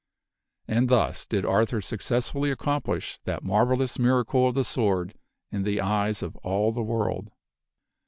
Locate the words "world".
6.81-7.29